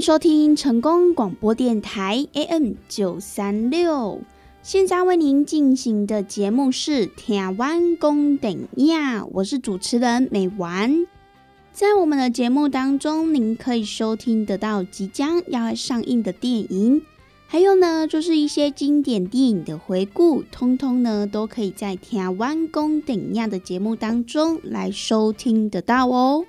[0.00, 4.20] 收听成功广播电台 AM 九三六，
[4.62, 11.06] 现在为您进行的节目是《台湾公顶亚》，我是主持人美丸。
[11.72, 17.02] 在我们的节目当中，您可以收听得到即将要上映的电影，
[17.48, 26.44] 还有呢，就是一些经典电影的回顾，通通呢都可以在《台湾公顶亚》的节目当中来收听得到哦。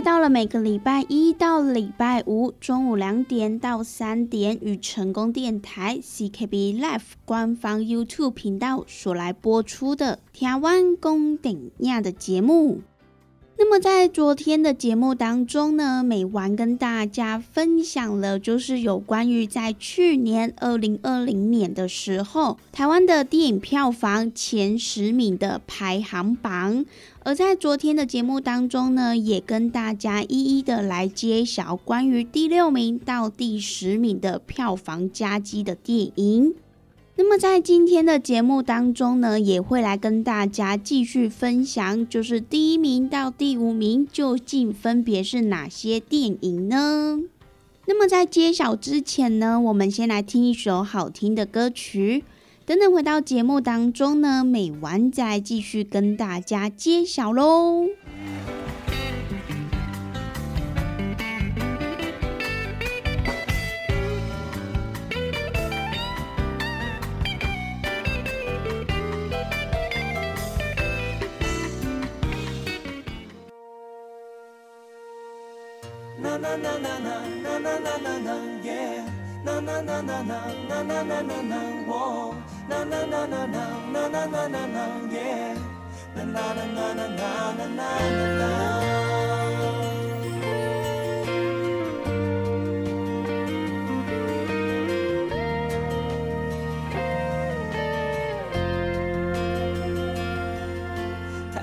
[0.00, 12.82] 到了每个礼拜一到礼拜五中午两点到三点，与成功电台 CKB Life 官方 YouTube 频道所来播出的台湾公顶亚的节目。
[13.60, 26.86] 那么在昨天的节目当中呢，美丸跟大家分享了，就是有关于在去年二零二零年的时候，台湾的电影票房前十名的排行榜。
[27.24, 36.54] 而在昨天的节目当中呢，也跟大家一一的来揭晓关于第六名到第十名的票房佳绩的电影。
[37.20, 47.18] 那么在今天的节目当中呢，也会来跟大家继续分享，就是第一名到第五名究竟分别是哪些电影呢？
[47.86, 52.22] 那么在揭晓之前呢，我们先来听一首好听的歌曲。
[52.64, 57.86] 等等回到节目当中呢，美完再继续跟大家揭晓喽。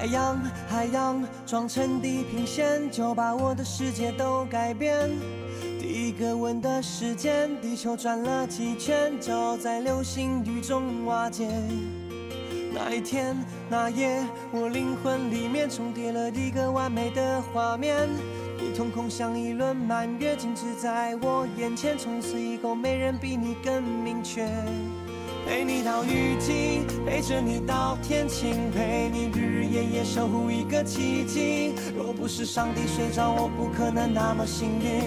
[0.06, 0.40] 太阳，
[0.70, 5.10] 海洋撞成地平线，就把我的世界都改变。
[5.80, 11.48] 第一个吻的时间，地球转了几圈，就在流星雨中瓦解。
[12.74, 13.38] 那一天，
[13.70, 18.10] 那夜，我灵魂里面重叠了一个完美的画面。
[18.60, 24.50] 你瞳孔像一轮满月，静止在我眼前，从此以后没人比你更明确。
[25.46, 31.76] 陪你到雨季，陪着你到天晴，陪你日日夜夜守护一个奇迹。
[31.96, 35.04] 若不是上帝睡着，我不可能那么幸运，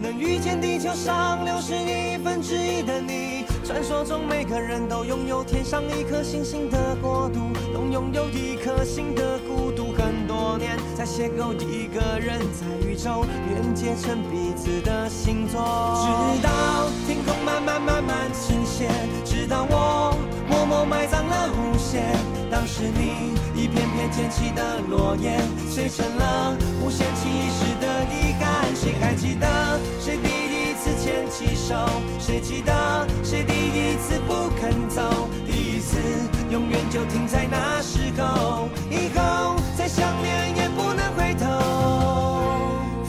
[0.00, 3.46] 能遇见地球上六十亿分之一的你。
[3.64, 7.40] 传说中每个人都拥有天上一颗星星的国度，
[7.72, 9.88] 都拥有一颗心的孤独。
[9.92, 15.60] 很多年才邂逅一个人，在宇宙连接成彼此的星座，
[16.36, 18.88] 直到天空慢慢慢慢倾斜，
[19.48, 20.14] 当我
[20.48, 22.04] 默默埋葬了无限。
[22.50, 28.74] 当时你一片片捡起的落叶，碎成了无限期时的遗憾。
[28.74, 29.46] 谁还记得
[30.00, 31.74] 谁第一次牵起手？
[32.18, 35.28] 谁记得谁第一次不肯走？
[35.46, 35.98] 第一次
[36.50, 41.46] 永远就停在那时候，以后再想念也不能回头。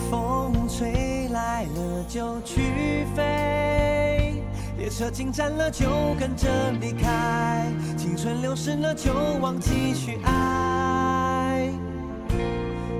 [0.09, 3.23] 风吹来了就去飞，
[4.99, 6.49] 车进站了就跟着
[6.81, 11.71] 离开，青春流逝了就忘记去爱。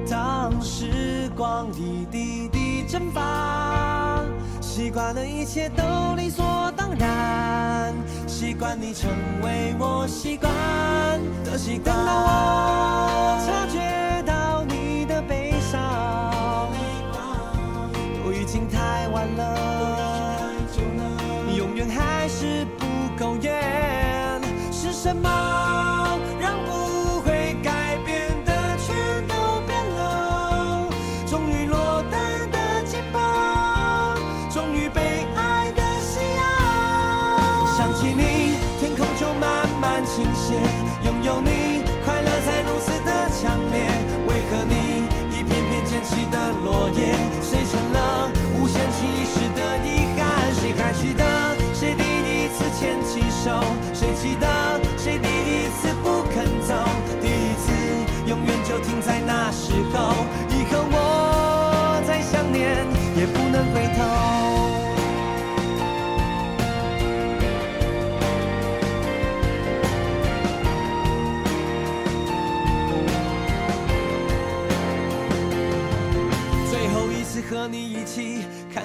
[0.09, 4.23] 当时光一滴滴蒸发，
[4.61, 5.83] 习惯了一切都
[6.15, 7.93] 理所当然，
[8.25, 9.09] 习惯你成
[9.43, 10.49] 为我习惯
[11.43, 11.93] 的习惯。
[11.93, 16.71] 等到我察觉到你的悲伤，
[18.23, 19.78] 都已经太晚了，
[21.79, 22.85] 远还是不
[23.17, 24.41] 够远。
[24.69, 25.78] 是什么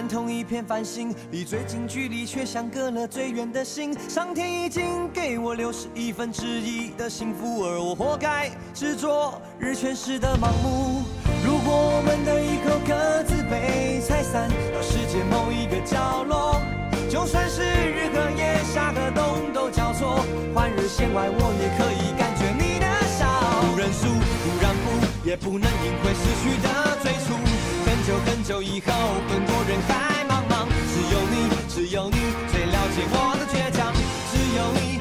[0.09, 3.97] 同一片繁星，离最近距离却相隔了最远的心。
[4.09, 11.03] 上天已经给我六十亿分之一的幸福，而我活该执着日全食的盲目。
[11.45, 16.61] 如果我们的以后各自被拆散到世界某一个角落，
[17.11, 22.87] 就算是日和夜、夏和冬都交错，换日线外我也可以感觉你的
[23.19, 23.27] 笑。
[23.71, 27.35] 不认输，不让步，也不能赢回失去的最初。
[28.05, 28.93] 很久很久以后，
[29.31, 32.19] 更多人海茫茫，只有你，只有你
[32.53, 33.91] 最了解我的倔强，
[34.31, 35.01] 只有你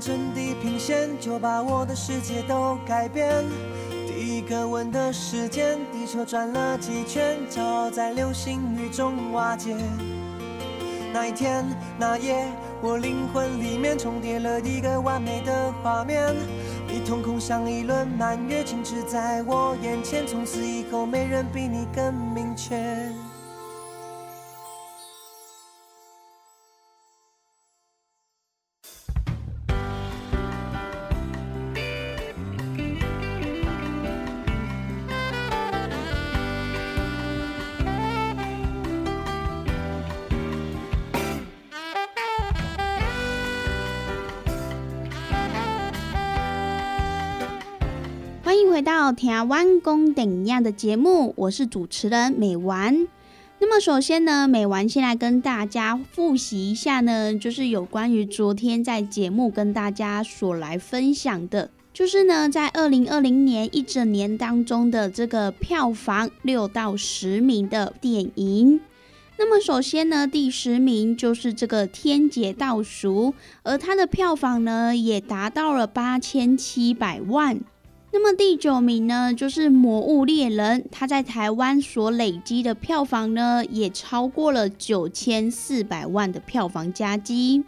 [0.00, 3.44] 成地平线，就把我的世界都改变。
[4.06, 9.76] 第一个吻的时间，地球转了几圈，骄傲在流星雨中瓦解。
[11.12, 11.64] 那一天，
[11.98, 12.46] 那夜，
[12.80, 16.34] 我灵魂里面重叠了一个完美的画面。
[16.86, 23.12] 你瞳孔像一轮满月，静止在我眼前，从此以后没人比你更明确。
[49.20, 53.06] 回到台湾公顶样的节目，我是主持人美丸。
[53.58, 68.80] 那么首先呢，美丸先来跟大家复习一下呢，就是有关于昨天在节目跟大家所来分享的，就是呢，在二零二零年一整年当中的这个票房六到十名的电影。
[69.36, 77.60] 那么首先呢，第十名就是这个《天劫倒数》，而它的票房呢也达到了八千七百万。
[78.12, 87.62] 那么第九名呢，就是《魔物猎人》，他在台湾所累积的票房呢，也超过了九千四百万的票房佳绩。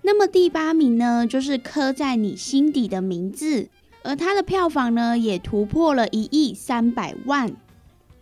[0.00, 3.62] 那么第八名呢，就是《刻在你心底的名字》，
[4.02, 7.54] 而它的票房呢，也突破了一亿三百万。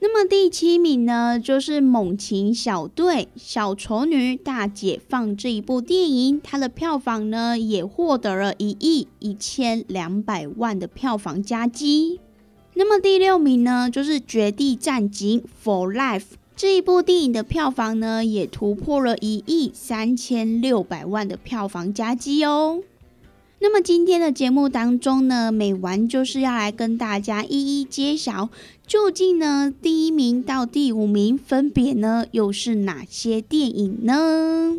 [0.06, 12.20] 那么第七名呢，就是《猛禽小队：小丑女大解放》这一部电影，它的票房呢也获得了一亿一千两百万的票房佳绩。
[12.74, 16.20] 那么第六名呢，就是《绝地战警：For Life》
[16.54, 22.82] 这一部电影的票房呢也突破了一亿三千六百万的票房佳绩哦。
[23.64, 28.50] 那么今天的节目当中呢，美完就是要来跟大家一一揭晓，
[28.86, 34.76] 究竟呢第一名到第五名分别呢又是哪些电影呢？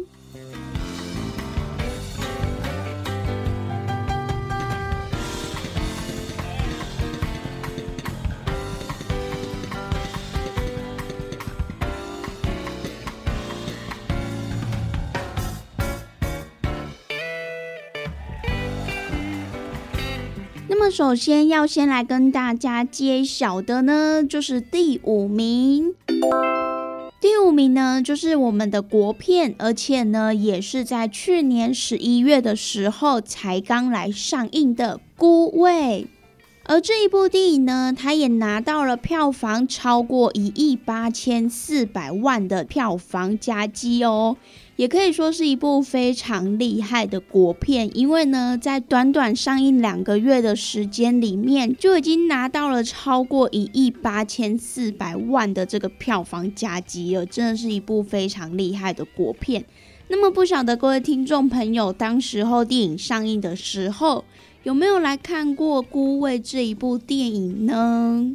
[20.92, 25.94] 首先要先来跟大家揭晓的呢，就是第五名。
[27.20, 36.08] 第五名呢，就是我们的国片，而且呢，也是在去年十一月的时候才刚来上映的《孤味》。
[36.68, 44.38] 而这一部电影呢，它也拿到了票房超过一亿八千四百万的票房佳绩哦。
[44.77, 59.63] 也可以说是一部非常厉害的国片，因为呢，在短短上映两个月的时间里面，就已经拿到了超过一亿八千四百万的这个票房佳绩了，真的是一部非常厉害的国片。
[60.10, 64.25] 那么，不晓得各位听众朋友，当时候电影上映的时候，
[64.63, 68.34] 有没有来看过《孤味》这一部电影呢？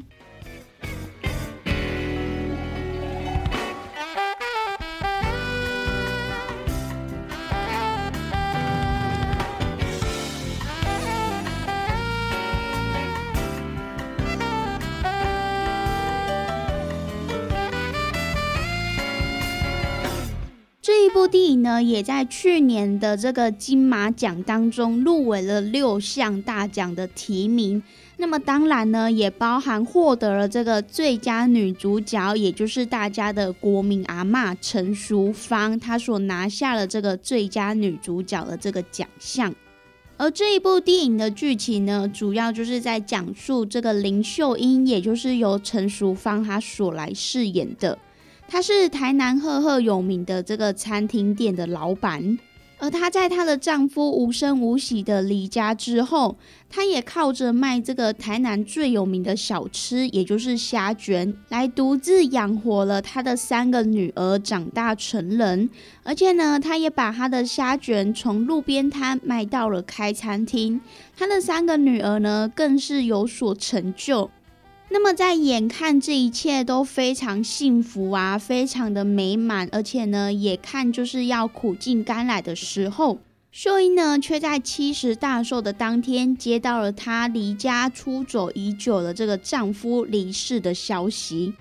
[21.11, 27.83] 部电影呢，也在去年的这个金马奖当中入围了六项大奖的提名。
[28.17, 39.55] 那么当然呢，也包含获得了这个最佳女主角，也就是大家的国民阿嬷陈淑芳，她所拿下了这个最佳女主角的这个奖项。
[40.19, 47.97] 而这一部电影的剧情呢，主要就是在讲述这个林秀英，也就是由陈淑芳她所来饰演的。
[48.53, 52.37] 她是台南赫赫有名的这个餐厅店的老板，
[52.79, 56.37] 而她在她的丈夫无声无息的离家之后，
[56.69, 65.71] 她也靠着卖这个台南最有名的小吃，也就是虾卷，来独自养活了她的三个女儿长大成人。
[66.03, 70.81] 而且呢，她也把她的虾卷从路边摊卖到了开餐厅，
[71.17, 74.29] 她的三个女儿呢，更是有所成就。
[74.93, 83.21] 那么，在眼看这一切都非常幸福啊，非常的美满，而且呢，也看就是要苦尽甘来的时候，
[83.53, 91.55] 秀英呢，却在七十大寿的当天，接到了她离家出走已久的这个丈夫离世的消息。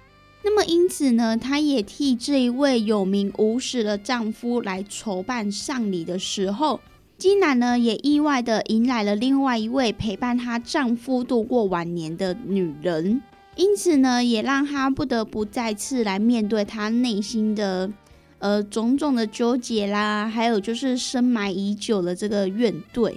[0.44, 6.80] 那么因此呢，她也替这一位有名无实的丈夫来筹办丧礼的时候，
[7.20, 13.22] 金南呢也意外的迎来了另外一位陪伴她丈夫度过晚年的女人，
[13.58, 17.92] 因此呢，也让她不得不再次来面对她内心的
[18.38, 23.14] 呃种种的纠结啦，还有就是深埋已久的这个怨怼。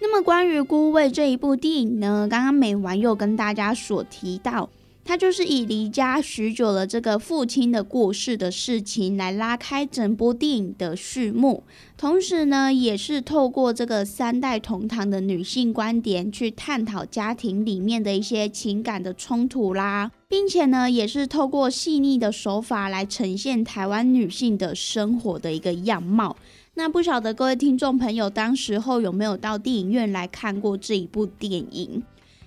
[0.00, 4.70] 那么关于《孤味》这一部电影呢，刚刚美完又跟大家所提到。
[5.04, 11.64] 他就是以离家许久了这个父亲的过世的事情来拉开整部电影的序幕，
[11.96, 26.36] 同时呢，也是透过这个三代同堂的女性观点去探讨家庭里面的一些情感的冲突啦，并且呢，也是透过细腻的手法来呈现台湾女性的生活的一个样貌。
[26.74, 32.02] 那不晓得各位听众朋友，当时候有没有到电影院来看过这一部电影？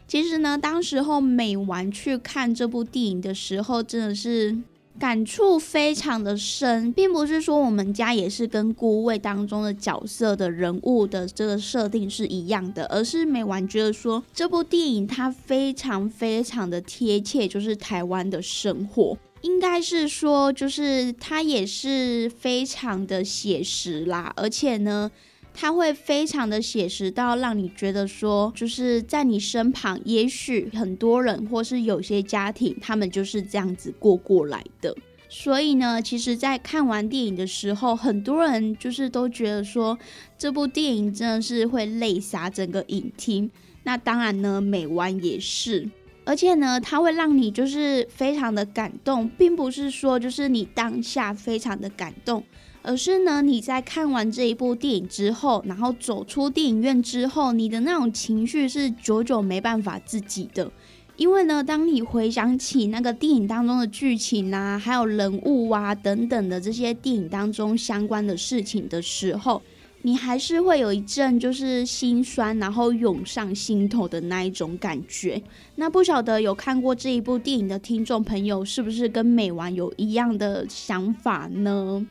[0.07, 4.55] 其实呢，当时候美完去看这部电影的时候，真的是
[4.99, 25.09] 感触非常的深，并不是说我们家也是跟孤位当中的角色的人物的这个设定是一样的，而是美完觉得说这部电影它非常非常的贴切，就是台湾的生活，应该是说就是它也是非常的写实啦，而且呢。
[25.55, 34.95] 它会非常的写实到让你觉得说，就是在你身旁，也许很多人或是有些家庭，他们就是这样子过过来的。
[35.27, 39.97] 所以呢，其实，在看完电影的时候，很多人就是都觉得说，
[40.37, 43.49] 这部电影真的是会泪洒整个影厅。
[43.83, 45.89] 那当然呢，美湾也是，
[46.25, 52.43] 而且呢，它会让你就是非常的感动，并不是说就是你当下非常的感动。
[52.85, 60.71] 而是呢，你在看完这一部电影之后，然后走出电影院之后，你的那种情绪是久久没办法自己的。
[61.17, 69.61] 因为呢，当你回想起那个电影当中的剧情啊，还有人物啊等等的这些电影当中相关的事情的时候，
[70.03, 75.41] 你还是会有一阵就是心酸，然后涌上心头的那一种感觉。
[75.75, 82.05] 那不晓得有看过这一部电影的听众朋友，是不是跟美完有一样的想法呢？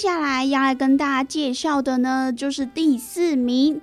[0.00, 3.78] 接下来要来跟大家介绍的呢，就是第四名。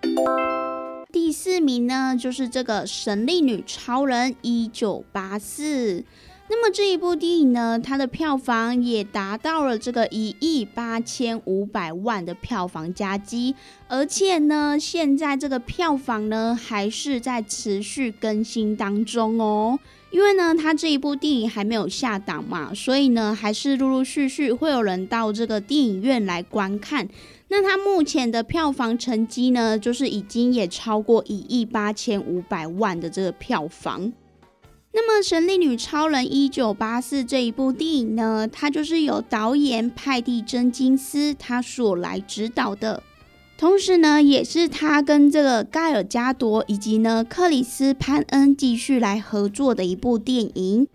[1.11, 6.03] 第四名呢，就是这个《神力女超人》一九八四。
[6.49, 13.53] 那么这一部电影呢，它的票房也达到了这个一亿八千五百万的票房佳绩，
[13.89, 19.77] 而且呢，现在这个票房呢还是在持续更新当中哦。
[20.09, 27.05] 因为呢，它这一部电影还没有下档嘛，所以呢，还是陆陆续续会有人到这个电影院来观看。
[27.49, 34.13] 那它目前的票房成绩呢，就是已经也超过一亿八千五百万的这个票房。
[34.99, 43.03] 那么，《神力女超人》一九八四这一部电影呢，它就是由导演派蒂真金斯他所来指导的，
[43.59, 50.87] 同时呢，也是他跟这个盖尔加朵以及呢克里斯潘恩继续来合作的一部电影。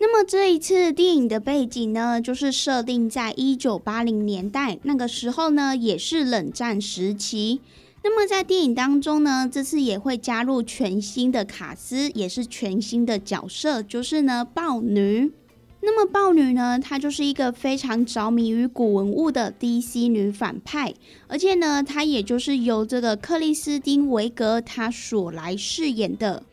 [0.00, 7.60] 那么这一次电影的背景呢，就是设定在一九八零年代，那个时候呢，也是冷战时期。
[8.08, 15.32] 那么在电影当中呢，这次也会加入全新的卡司，也是全新的角色，就是呢豹女。
[15.80, 20.94] 那么豹女呢，她就是一个非常着迷于古文物的 DC 女反派，
[21.26, 26.44] 而且呢，她也就是由这个克里斯汀维格她所来饰演的。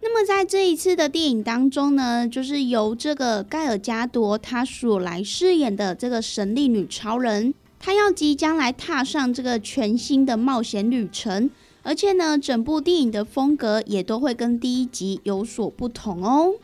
[0.00, 7.52] 那么在这一次的电影当中呢，就是由这个盖尔加朵她所来饰演的这个神力女超人。
[7.84, 11.50] 他要即将来踏上这个全新的冒险旅程，
[11.82, 16.54] 而且呢，整部电影的风格也都会跟第一集有所不同哦。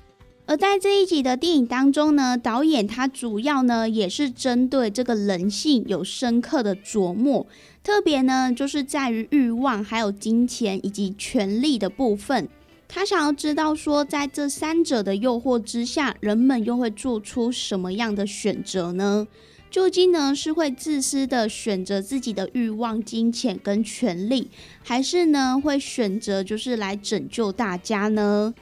[0.46, 7.46] 而在这一集的电影当中呢，导演他主要呢也是针对这个人性有深刻的琢磨，
[7.84, 12.48] 特别呢就是在于欲望、还有金钱以及权力的部分。
[12.88, 19.28] 他想要知道说，在这三者的诱惑之下，人们又会做出什么样的选择呢？
[19.70, 24.50] 究竟呢是会自私的选择自己的欲望、金钱跟权利，
[24.82, 28.52] 还是呢会选择就是来拯救大家呢？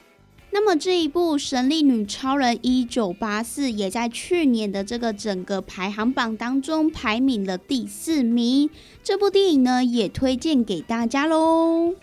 [0.51, 8.69] 那么这一部《神力女超人》一九八四也在去年的这个整个排行榜当中排名了第四名。
[9.03, 11.93] 这部电影呢也推荐给大家喽。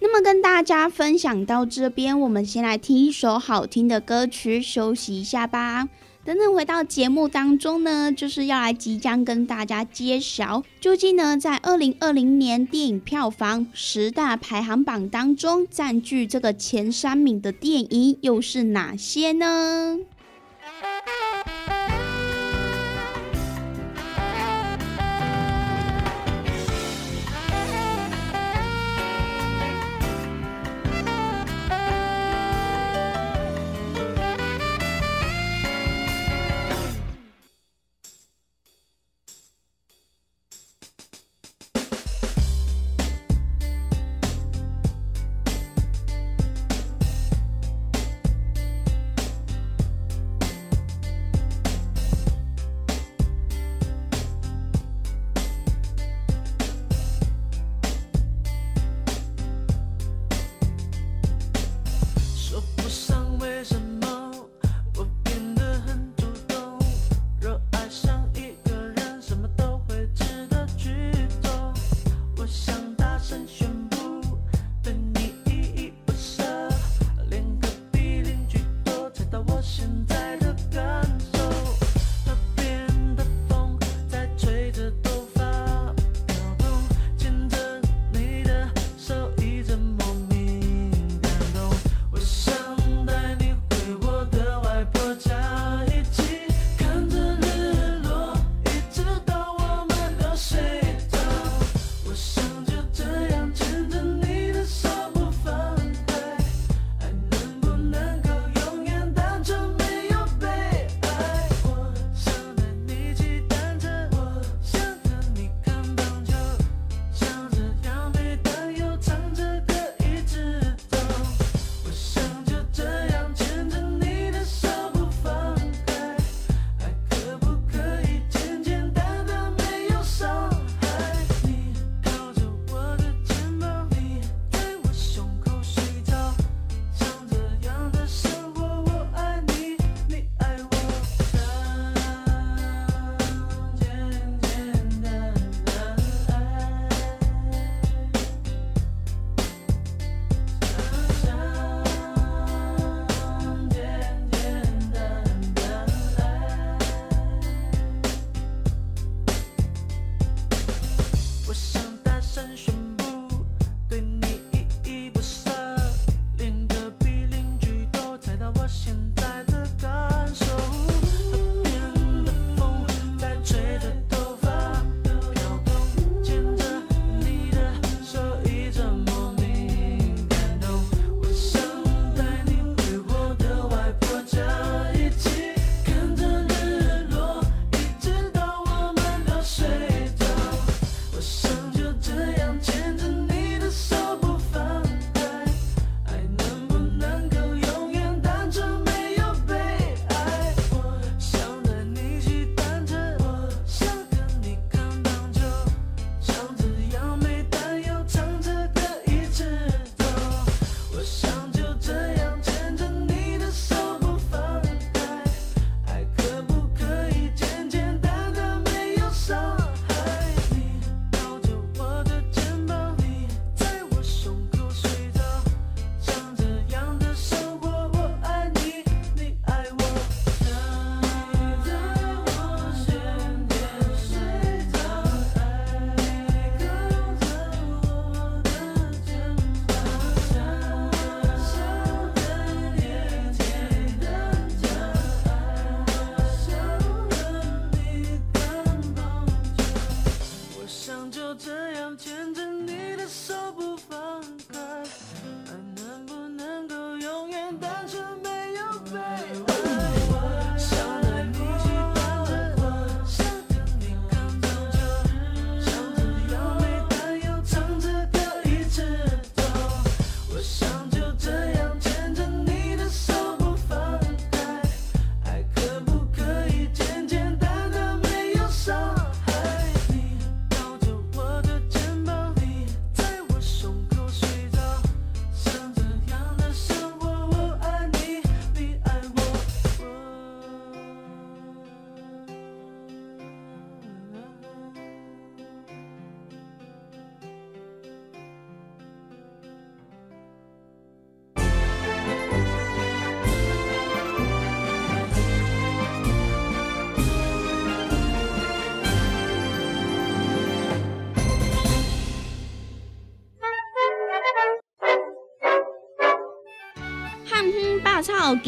[0.00, 5.88] 那么跟大家分享到这边，我们先来听一首好听的歌曲，休息一下吧。
[6.28, 19.96] 等等，回到节目当中呢，就是要来即将跟大家揭晓，究竟呢在二零二零年电影票房十大排行榜当中，占据这个前三名的电影又是哪些呢？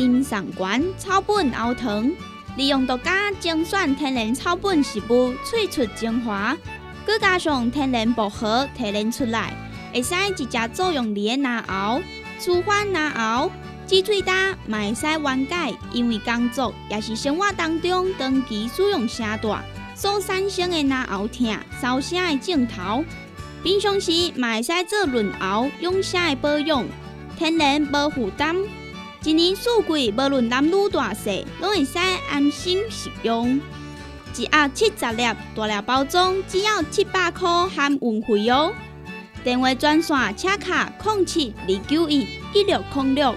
[0.01, 2.11] 百草金上馆草本熬汤，
[2.57, 6.57] 利用独家精选天然草本食物萃出精华，
[7.07, 9.53] 再加上天然薄荷提炼出来，
[9.93, 12.01] 会使一只作用力的拿熬，
[12.39, 13.51] 舒缓拿熬，
[13.85, 15.55] 鸡喙大，卖使缓解，
[15.93, 19.63] 因为工作也是生活当中长期使用声大
[19.95, 23.05] 所产生的拿熬痛、烧声的镜头。
[23.63, 26.87] 平常时卖使做润喉、养声的保养，
[27.37, 28.57] 天然无负担。
[29.23, 31.31] 一年四季，无论男女大小，
[31.61, 31.99] 拢会使
[32.31, 33.61] 安心食用。
[34.35, 35.23] 一盒七十粒，
[35.55, 38.73] 大粒包装只要七百块含运费哦。
[39.45, 43.37] 电话专线：车卡零七二九一一六零六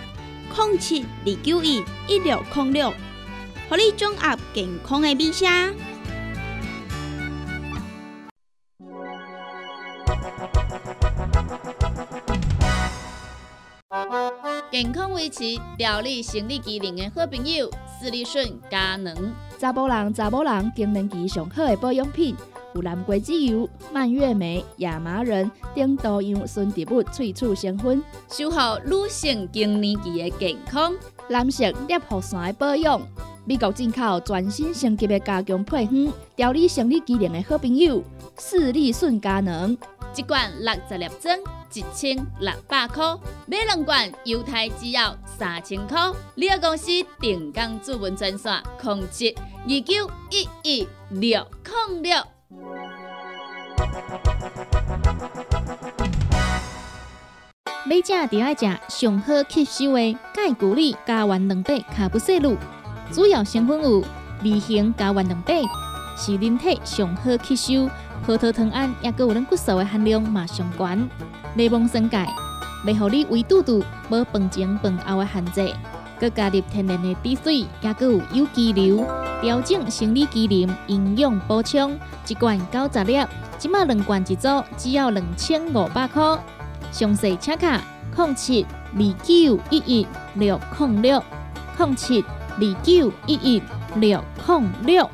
[0.56, 2.94] 零七二九一一六零六，
[3.68, 5.76] 互你掌握健康的美声。
[14.74, 15.44] 健康维持、
[15.78, 17.70] 调理生理机能的好朋友——
[18.02, 19.32] 斯利顺佳能。
[19.60, 22.36] 查甫人、查某人更年期上好的保养品，
[22.74, 30.92] 有蓝桂枝油、蔓越莓、亚麻仁等多样纯植物萃取成分，守护女性更年期的健康。
[31.30, 33.00] 男性尿护伞的保养，
[33.46, 38.04] 美国进口全新升级的加强配方，调理生理机能的好朋友——
[38.38, 39.78] 斯利顺佳能。
[40.16, 41.36] 一罐六十粒装，
[41.74, 46.00] 一千六百块；买两罐，犹太只要三千块。
[46.36, 51.48] 你个公司定岗主文专线：控制二九一一六
[51.90, 52.24] 零六。
[57.86, 62.56] 每食就要食上好吸收的钙骨力加完两百卡布西露，
[63.12, 64.04] 主要成分有
[64.44, 65.56] 二型加完两百，
[66.16, 67.90] 是人体上好吸收。
[68.26, 71.10] 葡萄糖胺也佮有咱骨素的含量嘛上悬，
[71.56, 72.26] 内蒙生钙，
[72.86, 75.74] 袂互你胃肚肚无饭前饭后的限制，
[76.22, 79.06] 佮加入天然的滴水，也佮有有机硫，
[79.42, 83.22] 调整生理机能，营养补充，一罐九十粒，
[83.58, 86.40] 即马两罐一组，只要两千五百块。
[86.92, 87.82] 详细请卡
[88.16, 91.22] 零七二九一一六零六
[91.78, 93.62] 零七二九一一
[93.96, 95.10] 六零六。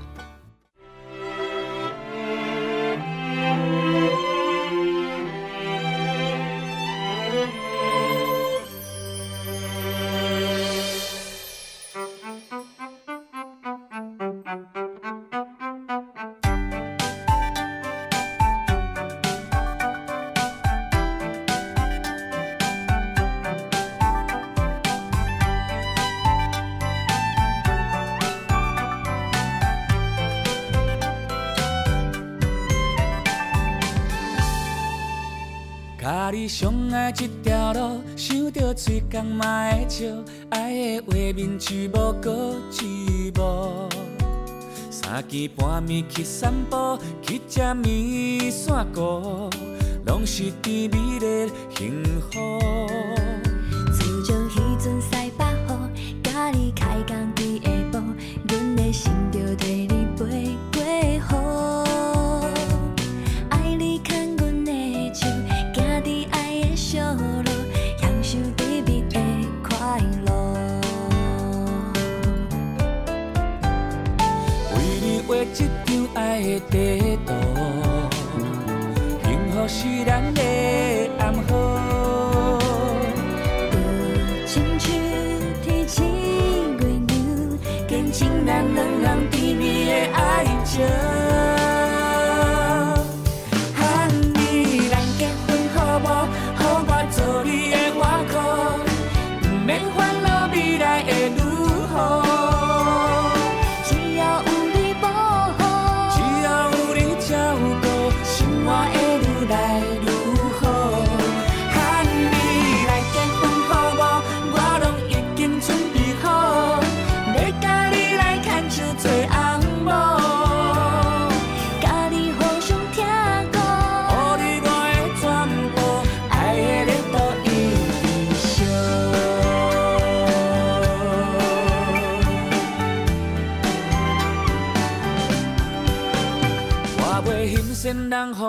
[36.61, 40.05] 一条路，想着嘴角嘛会笑，
[40.49, 43.87] 爱的画面一幕搁一幕。
[44.91, 49.49] 三更半暝去散步，去吃面线糊，
[50.05, 52.98] 拢是甜蜜的幸福。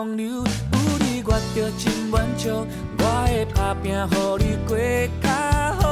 [0.01, 0.45] 风流，有
[0.99, 2.67] 你我着真满足，
[2.99, 4.75] 我会打拼，予你过
[5.21, 5.29] 较
[5.79, 5.85] 好。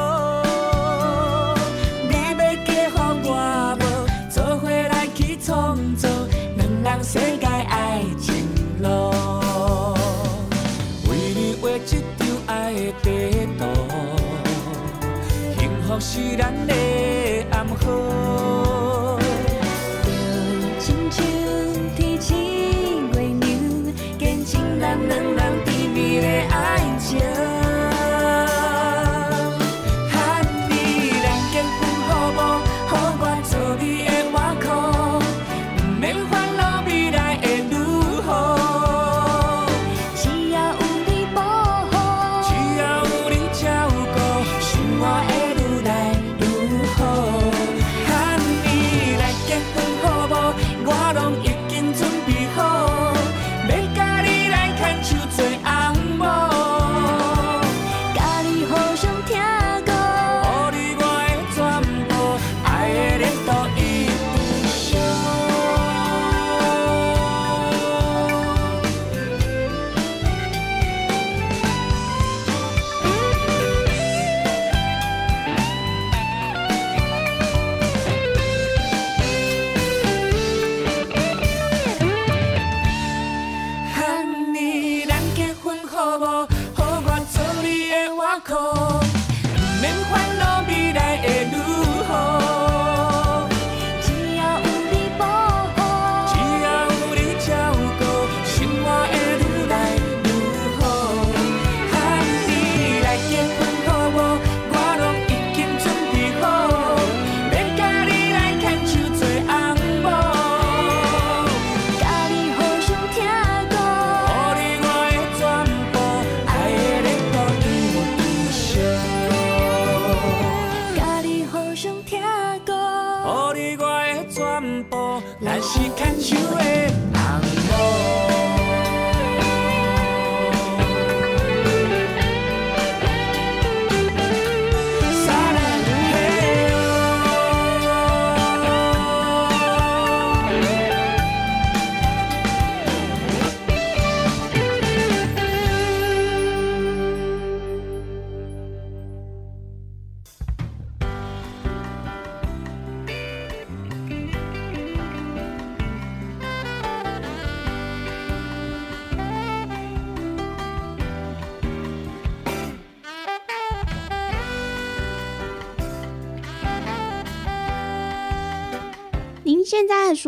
[2.09, 2.91] 你要嫁予
[3.23, 3.83] 我无？
[4.31, 6.09] 做伙来去创造
[6.57, 8.49] 两人世界爱情
[8.81, 9.13] 路。
[11.05, 11.79] 为你画一
[12.17, 13.61] 张爱的地图，
[15.59, 16.73] 幸福是咱的
[17.51, 18.38] 暗号。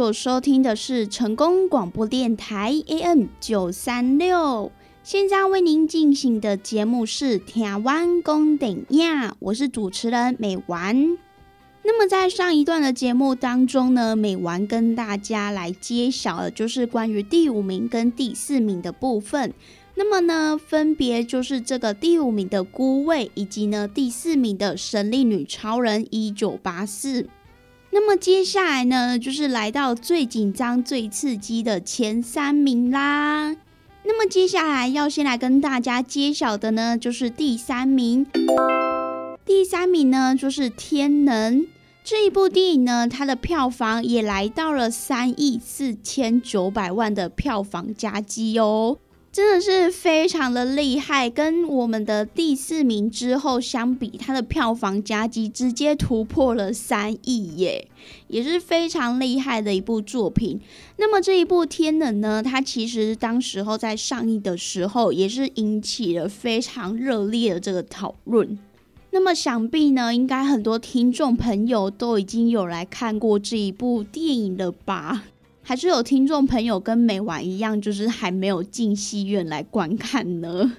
[0.01, 4.73] 所收听的是成功广播电台 AM 九三六，
[5.03, 11.19] 现在为您进行的节目是《台湾公顶亚》，我是主持人美丸。
[11.83, 19.53] 那么在上一段的节目当中呢，美丸跟大家来揭晓的就是关于第五名跟第四名的部分。
[19.97, 27.29] 那么呢，分别就是这个第五名的孤位，以及呢第四名的神力女超人一九八四。
[27.93, 33.57] 那么接下来呢，就是来到最紧张、最刺激的前三名啦。
[34.05, 38.25] 那么接下来要先来跟大家揭晓的呢，就是第三名。
[39.45, 41.63] 第三名呢，就是《天能》
[42.05, 48.99] 这一部电影呢，它的票房也来到了三亿四千九百万的票房佳绩哦。
[49.33, 57.87] 真的是非常的厉害，跟我们的第四名之后相比，它的票房佳绩直接突破了三亿耶，
[58.27, 60.61] 也是非常厉害的一部作品。
[60.97, 68.59] 那么这一部《天能》呢，它其实当时候在上映的时候，也是引起了非常热烈的这个讨论。
[69.13, 75.25] 那么想必呢，应该很多听众朋友都已经有来看过这一部电影了吧？
[75.71, 80.73] 还是有听众朋友跟美晚一样，就是还没有进戏院来观看呢？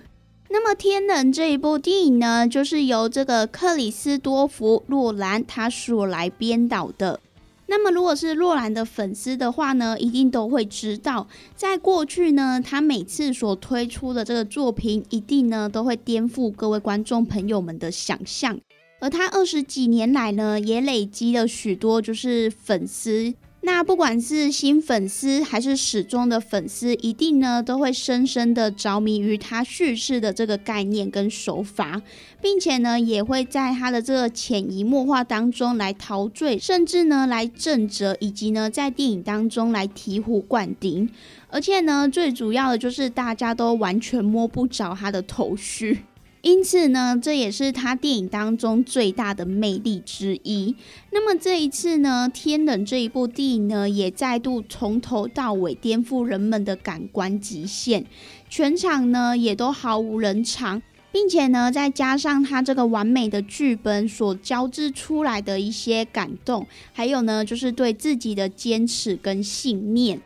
[0.50, 7.22] 那么《天能》这一部电影呢，就是由这个克里斯多夫·洛兰他所来编导的。
[7.68, 11.26] 那么如果是洛兰的粉丝的话呢，一定都会知道，
[11.56, 18.60] 在过去呢，他每次所推出的这个作品，一定呢都会颠覆各位观众朋友们的想象。
[19.00, 23.34] 而他二十几年来呢，也累积了许多就是粉丝。
[23.64, 32.02] 那不管是新粉丝还是始终的粉丝，一定呢都会深深的着迷于他叙事的这个概念跟手法，
[32.42, 41.08] 并且呢也会在他的这个潜移默化当中来陶醉，甚至呢来震折，以及呢在电影当中来醍醐灌顶。
[41.48, 46.06] 而且呢，最主要的就是大家都完全摸不着他的头绪。
[46.42, 50.76] 因此呢，这也是他电影当中最大的魅力之一。
[51.12, 58.06] 那么这一次呢，《天冷》这一部电影呢，也再度从头到尾颠覆人们的感官极限，
[58.50, 60.82] 全场呢也都毫无人场。
[61.14, 70.22] 并且呢，再加上他这个完美的剧本所交织出来的一些感动，还有呢，就是对自己的坚持跟信念。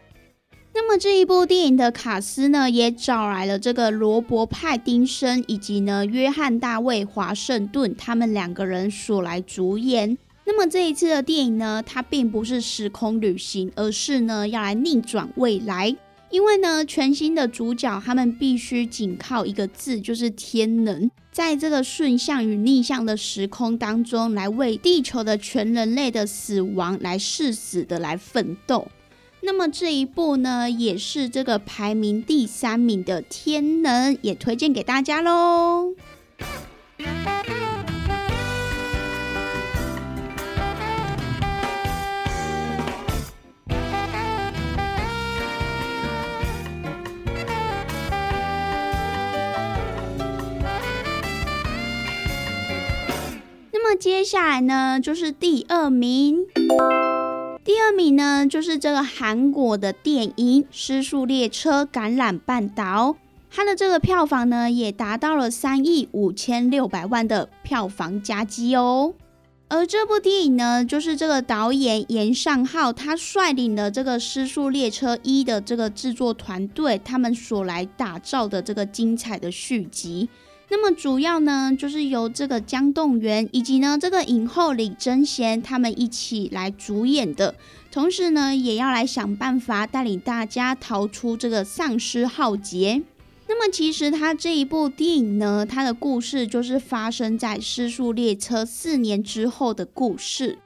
[0.78, 10.18] 那么这一部电影的卡斯呢，也找来了这个罗伯·派丁森以及呢约翰·大卫·华盛顿，他们两个人所来主演。
[10.44, 15.96] 那么这一次的电影呢，它并不是时空旅行，而是呢要来逆转未来。
[16.30, 28.86] 因为呢，全新的主角他们必须仅靠一个字，就是天能，在这个顺向与逆向的时空当中，来为地球的全人类的死亡来誓死的来奋斗。
[29.46, 35.94] 那么这一部呢，也是这个排名第三名的《天能》，也推荐给大家喽。
[53.72, 56.48] 那么接下来呢，就是第二名。
[57.66, 63.14] 第二名呢，就是这个韩国的电影《失速列车：橄榄半岛》，
[63.50, 69.16] 它的这个票房呢也达到了三亿五千六百万的票房佳绩哦。
[69.68, 80.30] 而这部电影呢，就是这个导演严尚浩他率领的这个《失速列车一》的这个制作团队，他们所来打造的这个精彩的续集。
[80.68, 87.56] 那么主要呢，就是由这个姜栋元以及呢这个影后李贞贤他们一起来主演的，
[87.92, 93.04] 同时呢也要来想办法带领大家逃出这个丧尸浩劫。
[93.48, 100.58] 那么其实他这一部电影呢，它的故事就是发生在失速列车四年之后的故事。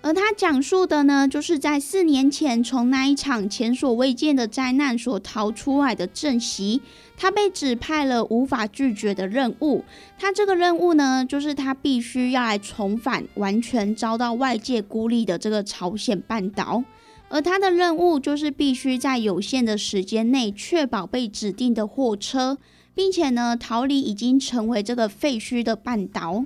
[0.00, 6.80] 而他讲述的呢，就是在四年前从那一场前所未见的灾难所逃出来的郑熙，
[7.16, 9.84] 他被指派了无法拒绝的任务。
[10.18, 16.84] 他这个任务呢，就是他必须要来重返完全遭到外界孤立的这个朝鲜半岛，
[17.28, 22.58] 而他的任务就是必须在有限的时间内确保被指定的货车，
[22.94, 26.44] 并且呢逃离已经成为这个废墟的半岛。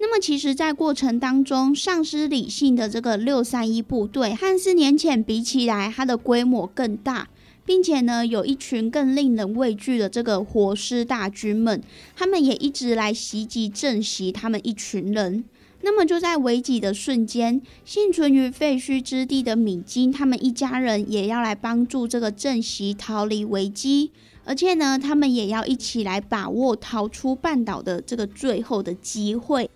[0.00, 7.28] 那么其实，在过程当中，丧失理性的这个六三一部队和四年前比起来，它的规模更大，
[7.66, 11.82] 并且呢，有一群更令人畏惧的这个活尸大军们，
[12.14, 15.44] 他们也一直来袭击正袭他们一群人。
[15.80, 24.10] 那么就在危急的瞬间，幸存于废墟之地的米金他们一家人也要来帮助这个正袭逃离危机，
[24.44, 29.68] 而且呢，他们也要一起来把握逃出半岛的这个最后的机会。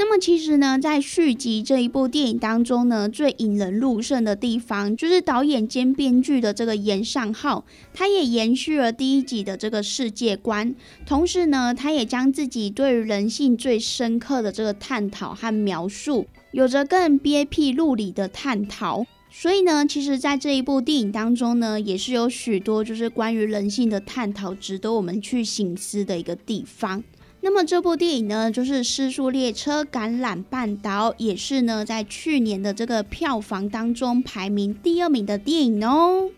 [0.00, 10.74] 那么其实呢，在续集这一部电影当中呢，最引人入胜的地方，就是导演兼编剧的这个严尚浩，他也延续了第一集的这个世界观，
[11.04, 19.04] 同时呢，他也将自己对于人性最深刻的这个探讨和描述，有着更憋僻入里的探讨。
[19.30, 27.04] 所以呢，其实，在这一部电影当中呢，也是有许多就是关于人性的探讨，值得我们去醒思的一个地方。
[27.42, 36.30] 那么这部电影呢，就是《失速列车：橄榄半岛》，也是呢在去年的这个票房当中排名第二名的电影哦。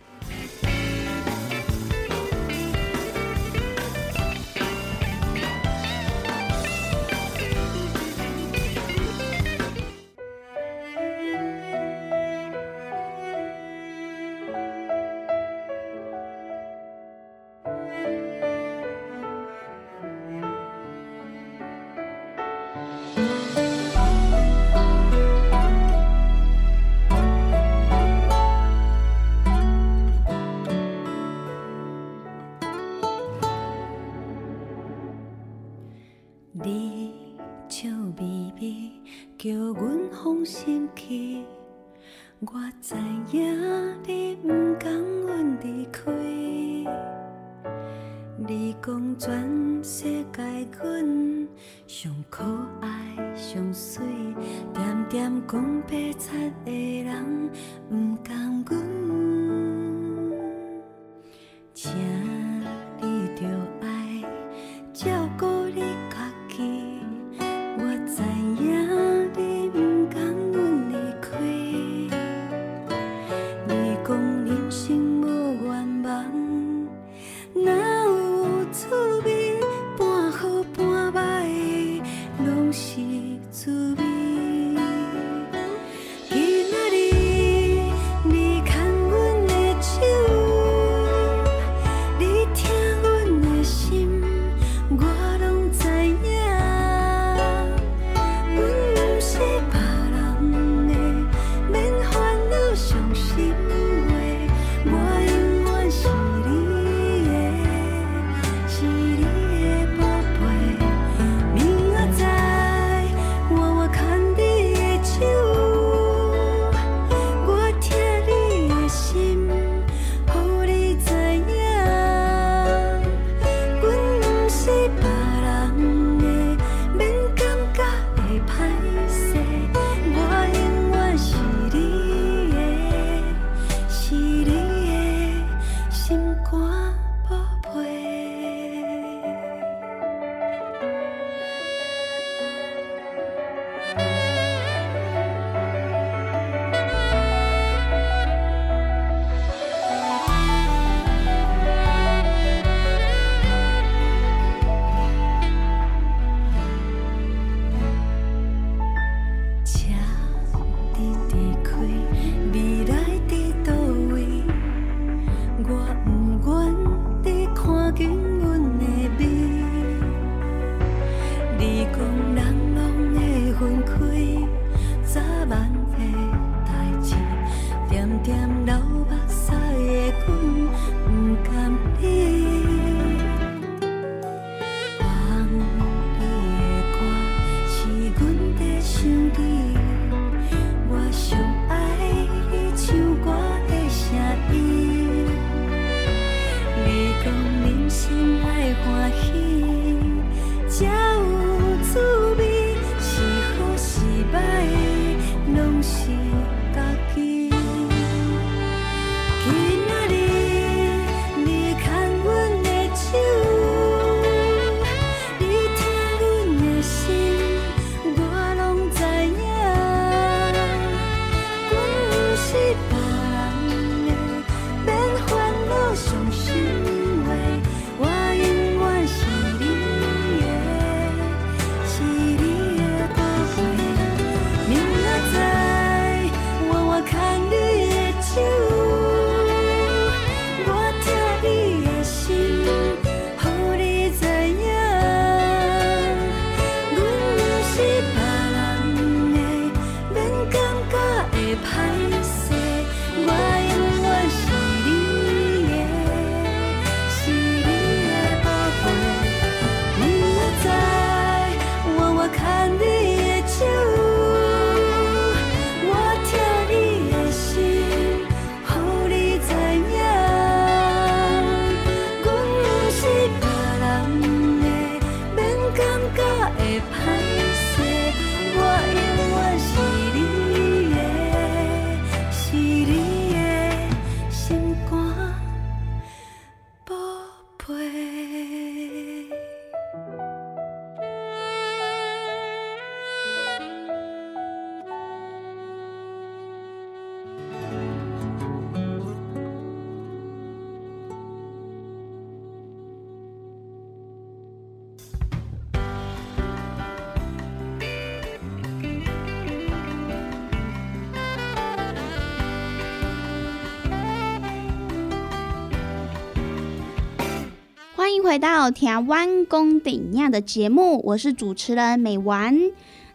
[318.22, 322.56] 回到《台湾公顶亚》的节目，我是主持人美丸。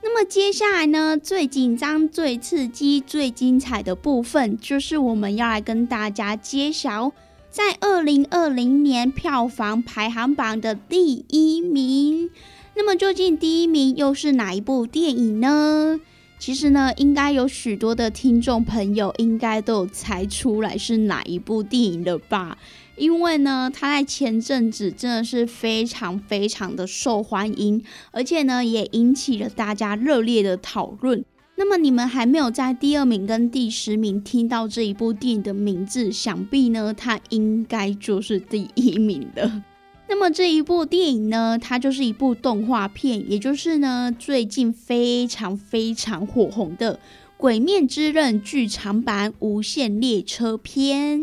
[0.03, 7.13] 那么接下来呢，最紧张、最刺激、最精彩的部分，就是我们要来跟大家揭晓，
[7.49, 12.29] 在二零二零年票房排行榜的第一名。
[12.75, 16.01] 那么究竟第一名又是哪一部电影呢？
[16.37, 22.57] 其实呢，应该有许多的听众朋友应该都有猜出来是哪一部电影了吧？
[22.97, 31.23] 因为呢，它在前阵子真的是非常非常的受欢迎，而且呢，也引起了大家热烈的讨论。
[31.55, 39.63] 那么你们还没有在第二名跟第十名听到这一部电影的名字，想必呢，它应该就是第一名的。
[40.09, 46.95] 那么这一部电影呢，它就是一部动画片，也就是呢最近非常非常火红的
[47.37, 51.21] 《鬼面之刃》剧场版《无限列车篇》。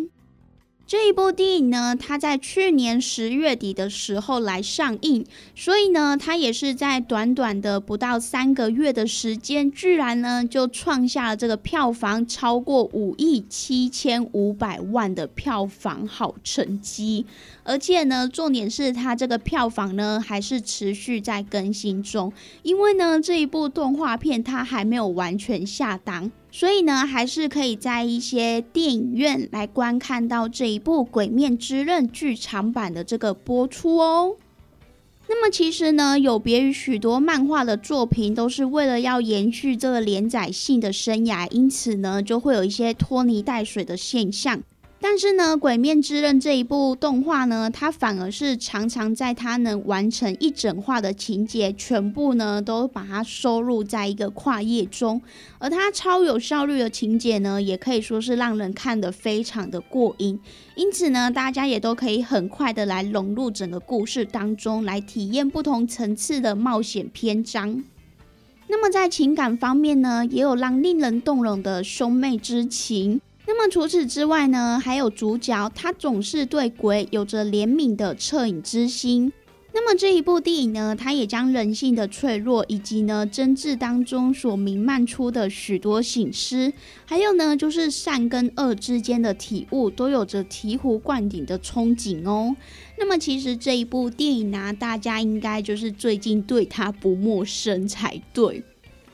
[0.87, 5.24] 这一部电影呢，它在去年十月底的时候来上映，
[5.55, 17.24] 所以呢，它也是在短短的不到三个月的时间，居然呢就创下了这个票房超过五亿七千五百万的票房好成绩。
[17.62, 22.30] 而且呢，重点是它这个票房呢还是持续在更新中，
[22.62, 26.30] 因为呢这一部动画片它还没有完全下档。
[26.57, 34.36] 所以呢，还是可以在一些电影院来观看到这一部《鬼面之刃》剧场版的这个播出哦。
[35.26, 44.62] 那么其实呢，有别于许多漫画的作品，都是为了要延续这个连载性的生涯，因此呢，就会有一些拖泥带水的现象。
[45.07, 55.20] 但是呢，《鬼面之刃》这一部动画呢，它反而是常常在它能完成一整话的情节，全部呢都把它收入在一个跨页中，
[55.59, 60.40] 而它超有效率的情节呢，也可以说是让人看得非常的过瘾。
[60.74, 67.84] 因此呢，大家也都可以很快的来融入整个故事当中，来体验不同层次的冒险篇章。
[68.68, 73.20] 那么在情感方面呢，也有让令人动容的兄妹之情。
[73.47, 79.32] 那么除此之外呢，还有主角，他总是对鬼有着怜悯的恻隐之心。
[79.76, 86.72] 那么这一部电影呢，它也将人性的脆弱，以及呢真挚当中所弥漫出的许多醒思，
[87.05, 92.55] 还有呢就是善跟恶之间的体悟，都有着醍醐灌顶的憧憬哦。
[92.97, 98.62] 那么其实这一部电影呢，大家应该就是最近对它不陌生才对。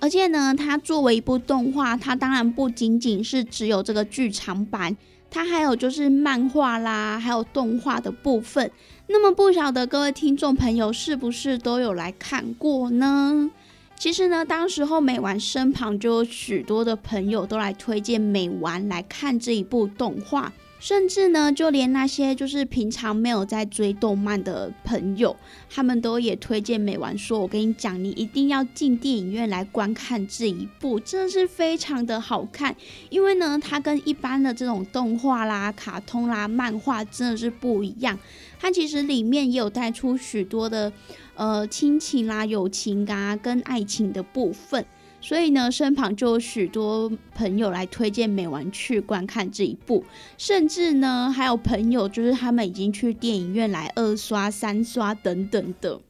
[0.00, 4.96] 而且呢，它作为一部动画，它当然不仅仅是只有这个剧场版，
[5.30, 8.70] 它还有就是漫画啦，还有动画的部分。
[9.08, 13.50] 那么不晓得各位听众朋友是不是都有来看过呢？
[13.96, 20.50] 其实呢，当时候美丸身旁就有许多的朋友都来推荐美丸来看这一部动画。
[20.80, 25.36] 甚至呢，就连那些就是平常没有在追动漫的朋友，
[25.68, 32.74] 他们都也推荐美丸说：“我跟你讲，你一定要进电影院来观看这一部，真的是非常的好看。
[33.10, 38.18] 因为呢，它跟一般的这种动画啦、卡通啦、漫画真的是不一样。
[38.58, 40.90] 它其实里面也有带出许多的
[41.34, 44.84] 呃亲情啦、友情啊跟爱情的部分。”
[45.20, 50.04] 所以呢，身旁就有许多朋友来推荐美丸去观看这一部，
[50.38, 56.00] 甚至呢，还有朋友就是他们已经去电影院来二刷、三刷等等的。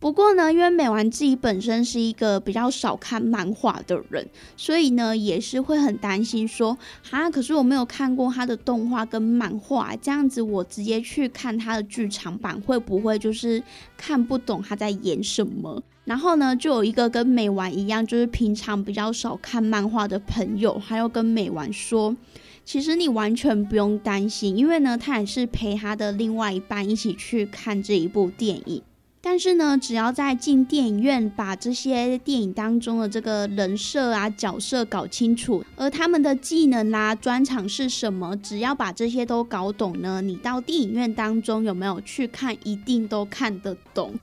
[0.00, 13.60] 不过呢，因为美丸自己本身是一个比较少看漫画的人，所以呢，也是会很担心说，哈，可是我没有看过他的动画跟漫画，这样子我直接去看他的剧场版，会不会就是
[13.96, 15.82] 看不懂他在演什么？
[16.08, 22.16] 然后呢，就有一个跟美丸一样，就是平常比较少看漫画的朋友，还要跟美丸说，
[22.64, 28.82] 其实你完全不用担心，因为呢，他也是陪他的另外一半一起去看这一部电影。
[29.20, 44.14] 但是呢，只要在进电影院把这些电影当中的这个人设啊、角色搞清楚，而他们的技能啦、专长是什么，只要把这些都搞懂呢，你到电影院当中有没有去看，一定都看得懂。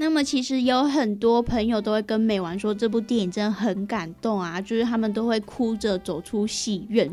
[0.00, 7.12] 那么其实有很多朋友都会跟美丸说，这部电影真的很感动啊，就是他们都会哭着走出戏院。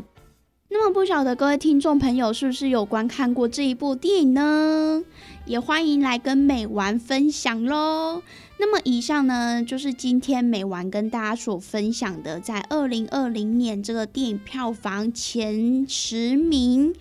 [0.68, 5.02] 那么不晓得各位听众朋友是不是有观看过这一部电影呢？
[5.46, 8.22] 也欢迎来跟美丸分享喽。
[8.58, 16.94] 那么以上呢，就是今天美丸跟大家所分享的，在二零二零年这个电影票房前十名。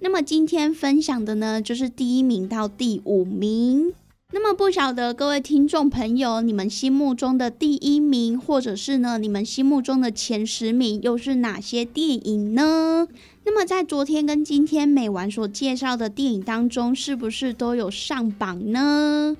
[0.00, 3.92] 那么今天分享的呢，就是第一名到第五名。
[4.32, 13.08] 那么不晓得各位听众朋友，你们心目中的第一名，或者是呢，你们心目中的前十名又是哪些电影呢？
[13.44, 19.36] 那么在昨天跟今天美完所介绍的电影当中，是不是都有上榜呢？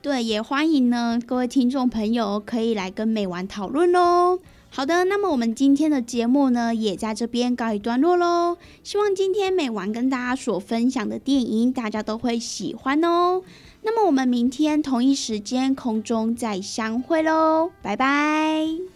[0.00, 4.40] 对，也欢迎呢各位听众朋友可以来跟美完讨论喽。
[4.70, 8.56] 好的，那么我们今天的节目呢，也在这边告一段落喽。
[8.82, 13.42] 希望今天美完跟大家所分享的电影，大家都会喜欢哦。
[13.82, 18.91] 那么我们明天同一时间空中再相会喽，拜拜。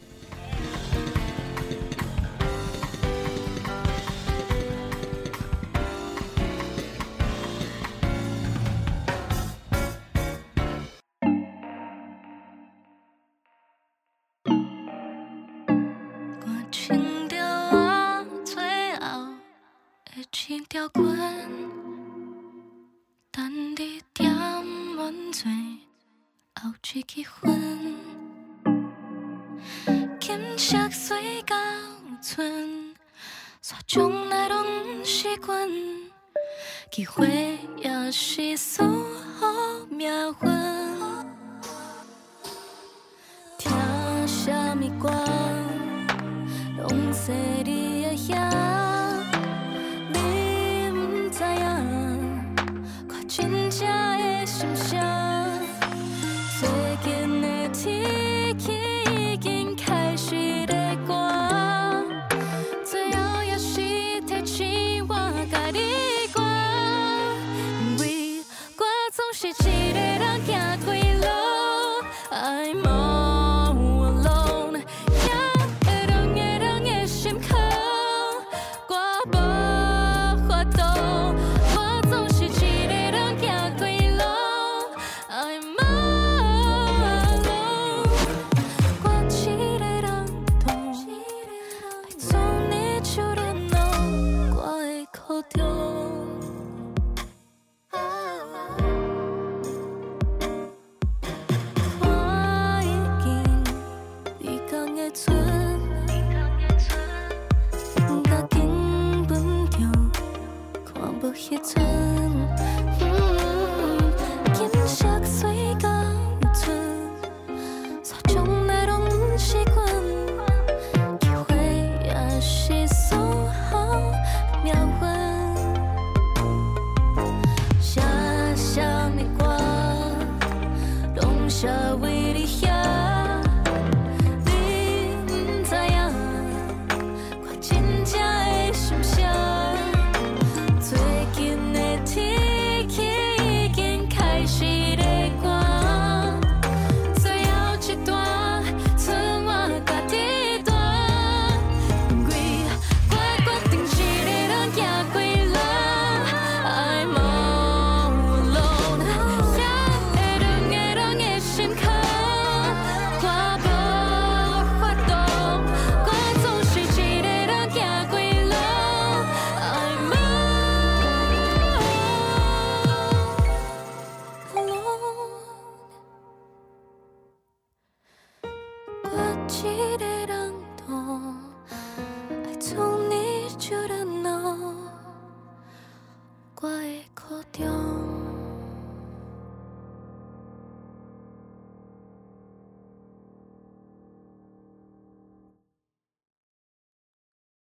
[35.37, 35.69] 是阮，
[36.91, 40.49] 机会也是输予命运。
[43.59, 43.71] 听
[44.27, 45.11] 什么歌？
[46.79, 47.35] 拢说
[47.65, 47.86] 你